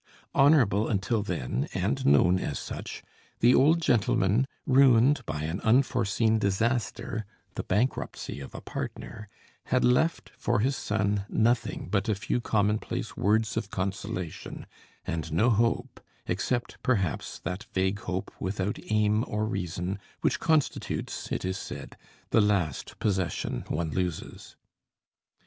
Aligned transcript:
Honorable 0.33 0.87
until 0.87 1.21
then, 1.21 1.67
and 1.75 2.07
known 2.07 2.39
as 2.39 2.57
such, 2.57 3.03
the 3.39 3.53
old 3.53 3.79
gentleman, 3.83 4.47
ruined 4.65 5.23
by 5.27 5.43
an 5.43 5.61
unforeseen 5.61 6.39
disaster 6.39 7.23
(the 7.53 7.61
bankruptcy 7.61 8.39
of 8.39 8.55
a 8.55 8.61
partner), 8.61 9.29
had 9.65 9.85
left 9.85 10.31
for 10.39 10.57
his 10.59 10.75
son 10.75 11.25
nothing 11.29 11.87
but 11.87 12.09
a 12.09 12.15
few 12.15 12.41
commonplace 12.41 13.15
words 13.15 13.55
of 13.55 13.69
consolation, 13.69 14.65
and 15.05 15.31
no 15.31 15.51
hope, 15.51 15.99
except, 16.25 16.81
perhaps, 16.81 17.37
that 17.37 17.67
vague 17.71 17.99
hope 17.99 18.31
without 18.39 18.79
aim 18.89 19.23
or 19.27 19.45
reason 19.45 19.99
which 20.21 20.39
constitutes, 20.39 21.31
it 21.31 21.45
is 21.45 21.59
said, 21.59 21.95
the 22.31 22.41
last 22.41 22.97
possession 22.97 23.65
one 23.67 23.91
loses. 23.91 24.55